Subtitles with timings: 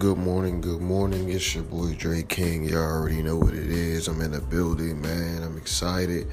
[0.00, 1.28] Good morning, good morning.
[1.28, 2.64] It's your boy Dre King.
[2.64, 4.08] Y'all already know what it is.
[4.08, 5.42] I'm in the building, man.
[5.42, 6.26] I'm excited.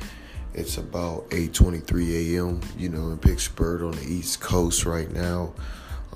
[0.54, 2.62] It's about 8:23 a.m.
[2.77, 5.54] You know, in Pittsburgh on the East Coast right now.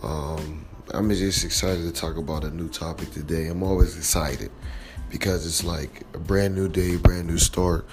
[0.02, 3.48] Um, I'm just excited to talk about a new topic today.
[3.48, 4.50] I'm always excited
[5.10, 7.86] because it's like a brand new day, brand new start.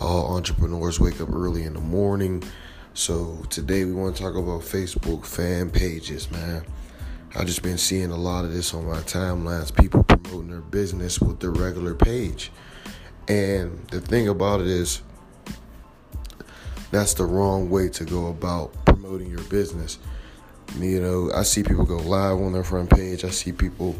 [0.00, 2.42] All entrepreneurs wake up early in the morning.
[2.94, 6.64] So today we want to talk about Facebook fan pages, man.
[7.34, 9.74] I've just been seeing a lot of this on my timelines.
[9.74, 12.50] People promoting their business with their regular page.
[13.26, 15.02] And the thing about it is,
[16.90, 19.98] that's the wrong way to go about promoting your business.
[20.78, 23.24] You know, I see people go live on their front page.
[23.24, 23.96] I see people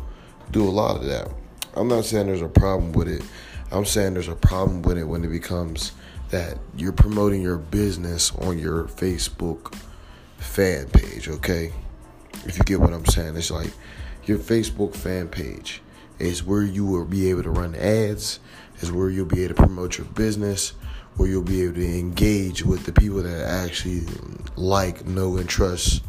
[0.50, 1.30] do a lot of that.
[1.74, 3.22] I'm not saying there's a problem with it.
[3.70, 5.92] I'm saying there's a problem with it when it becomes
[6.28, 9.74] that you're promoting your business on your Facebook
[10.36, 11.72] fan page, okay?
[12.44, 13.72] If you get what I'm saying, it's like
[14.24, 15.82] your Facebook fan page
[16.18, 18.40] is where you will be able to run ads,
[18.80, 20.70] is where you'll be able to promote your business,
[21.16, 24.02] where you'll be able to engage with the people that actually
[24.56, 26.02] like, know, and trust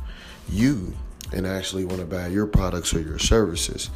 [0.49, 0.93] you
[1.31, 3.89] and actually want to buy your products or your services.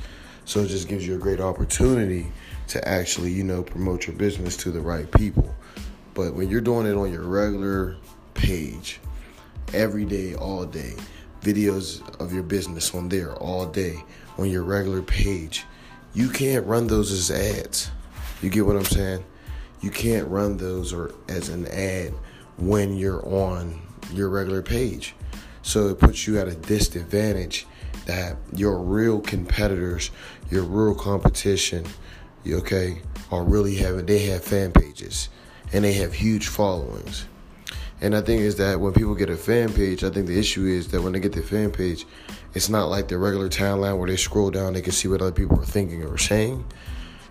[0.46, 2.32] So it just gives you a great opportunity
[2.70, 5.54] to actually, you know, promote your business to the right people.
[6.14, 7.98] But when you're doing it on your regular
[8.34, 9.00] page,
[9.74, 10.96] every day, all day,
[11.48, 14.04] videos of your business on there all day
[14.38, 15.66] on your regular page.
[16.14, 17.90] You can't run those as ads.
[18.42, 19.24] You get what I'm saying?
[19.82, 22.14] You can't run those or as an ad
[22.58, 23.80] when you're on
[24.12, 25.16] your regular page.
[25.62, 27.66] So it puts you at a disadvantage
[28.06, 30.12] that your real competitors,
[30.50, 31.86] your real competition,
[32.48, 33.02] okay,
[33.32, 35.30] are really having they have fan pages
[35.72, 37.26] and they have huge followings.
[38.00, 40.66] And I think is that when people get a fan page, I think the issue
[40.66, 42.06] is that when they get the fan page,
[42.54, 45.32] it's not like the regular timeline where they scroll down, they can see what other
[45.32, 46.64] people are thinking or saying.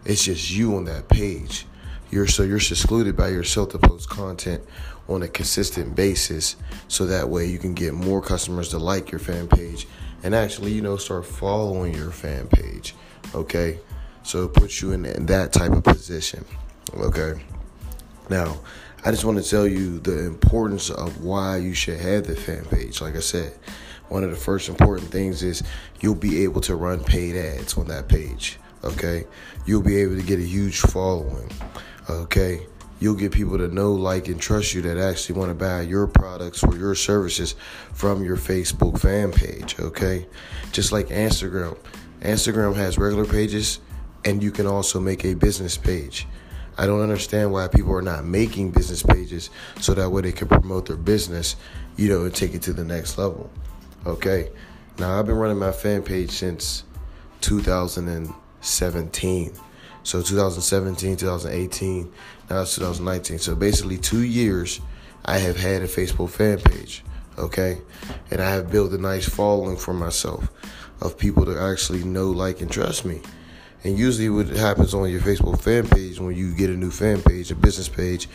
[0.05, 1.67] It's just you on that page.
[2.11, 4.63] You're so you're secluded by yourself to post content
[5.09, 6.57] on a consistent basis,
[6.89, 9.87] so that way you can get more customers to like your fan page
[10.23, 12.95] and actually, you know, start following your fan page.
[13.35, 13.79] Okay,
[14.23, 16.45] so it puts you in that type of position.
[16.95, 17.41] Okay,
[18.29, 18.61] now
[19.07, 22.65] I just want to tell you the importance of why you should have the fan
[22.65, 23.01] page.
[23.01, 23.57] Like I said,
[24.09, 25.63] one of the first important things is
[26.01, 28.59] you'll be able to run paid ads on that page.
[28.83, 29.25] Okay,
[29.65, 31.51] you'll be able to get a huge following.
[32.11, 32.67] Okay,
[32.99, 36.09] you'll get people to know, like, and trust you that actually want to buy your
[36.09, 37.55] products or your services
[37.93, 39.79] from your Facebook fan page.
[39.79, 40.27] Okay,
[40.73, 41.77] just like Instagram.
[42.23, 43.79] Instagram has regular pages,
[44.25, 46.27] and you can also make a business page.
[46.79, 49.51] I don't understand why people are not making business pages
[49.81, 51.57] so that way they can promote their business,
[51.97, 53.51] you know, and take it to the next level.
[54.05, 54.51] Okay.
[54.99, 56.85] Now, I've been running my fan page since
[57.41, 59.53] 2017.
[60.03, 62.13] So 2017, 2018,
[62.49, 63.39] now it's 2019.
[63.39, 64.81] So basically, two years
[65.25, 67.03] I have had a Facebook fan page.
[67.37, 67.83] Okay.
[68.31, 70.49] And I have built a nice following for myself
[71.01, 73.23] of people to actually know, like, and trust me.
[73.87, 77.23] And usually, what happens on your Facebook fan page when you get a new fan
[77.23, 78.29] page, a business page,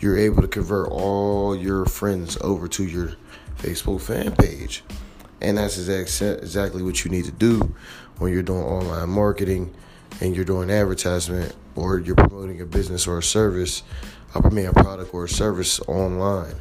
[0.00, 3.14] you're able to convert all your friends over to your
[3.56, 4.84] Facebook fan page.
[5.40, 7.74] And that's exactly what you need to do
[8.18, 9.74] when you're doing online marketing
[10.20, 13.84] and you're doing advertisement or you're promoting a business or a service,
[14.34, 16.54] I mean, a product or a service online.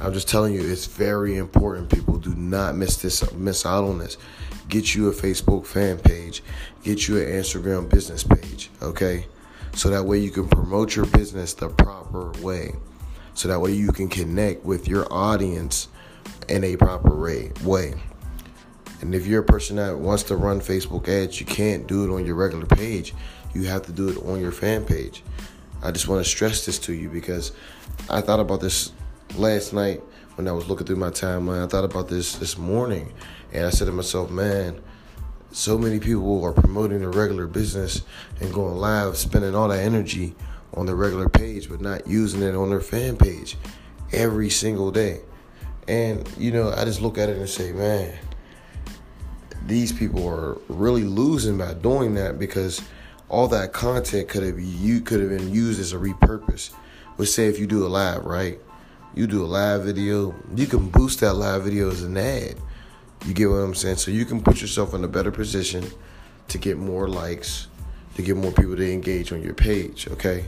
[0.00, 1.90] I'm just telling you, it's very important.
[1.90, 4.16] People do not miss this, miss out on this.
[4.68, 6.42] Get you a Facebook fan page,
[6.82, 9.26] get you an Instagram business page, okay?
[9.74, 12.74] So that way you can promote your business the proper way.
[13.34, 15.88] So that way you can connect with your audience
[16.48, 17.94] in a proper way.
[19.00, 22.14] And if you're a person that wants to run Facebook ads, you can't do it
[22.14, 23.12] on your regular page.
[23.52, 25.22] You have to do it on your fan page.
[25.82, 27.52] I just want to stress this to you because
[28.08, 28.92] I thought about this
[29.36, 30.02] last night
[30.36, 31.64] when I was looking through my timeline.
[31.64, 33.12] I thought about this this morning,
[33.52, 34.80] and I said to myself, "Man,
[35.52, 38.02] so many people are promoting their regular business
[38.40, 40.34] and going live, spending all that energy
[40.74, 43.56] on the regular page, but not using it on their fan page
[44.12, 45.20] every single day."
[45.86, 48.12] And you know, I just look at it and say, "Man."
[49.66, 52.82] These people are really losing by doing that because
[53.30, 56.70] all that content could have you could have been used as a repurpose.
[57.16, 58.60] Let's say if you do a live, right?
[59.14, 62.56] You do a live video, you can boost that live video as an ad.
[63.24, 63.96] You get what I'm saying?
[63.96, 65.84] So you can put yourself in a better position
[66.48, 67.68] to get more likes,
[68.16, 70.46] to get more people to engage on your page, okay?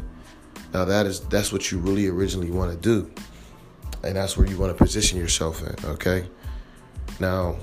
[0.74, 3.10] Now that is that's what you really originally want to do.
[4.02, 6.26] And that's where you want to position yourself in, okay?
[7.18, 7.56] Now,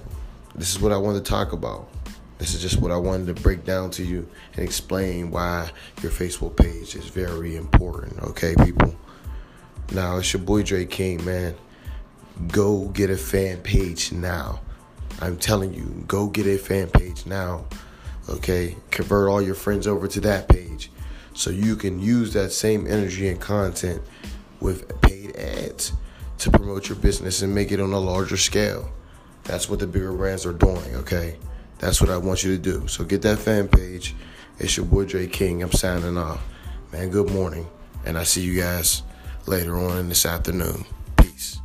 [0.56, 1.90] this is what I wanted to talk about.
[2.38, 5.70] This is just what I wanted to break down to you and explain why
[6.02, 8.22] your Facebook page is very important.
[8.24, 8.96] Okay, people.
[9.94, 11.56] Now it's your boy Dre King, man.
[12.48, 14.60] Go get a fan page now.
[15.22, 17.66] I'm telling you, go get a fan page now.
[18.28, 20.92] Okay, convert all your friends over to that page
[21.34, 24.02] so you can use that same energy and content
[24.60, 25.94] with paid ads
[26.40, 28.92] to promote your business and make it on a larger scale.
[29.44, 31.38] That's what the bigger brands are doing, okay?
[31.80, 32.88] That's what I want you to do.
[32.88, 34.16] So get that fan page.
[34.58, 35.62] It's your boy Dre King.
[35.62, 36.42] I'm signing off.
[36.92, 37.68] Man, good morning.
[38.06, 39.04] And I see you guys
[39.48, 40.86] later on this afternoon.
[41.18, 41.60] Peace.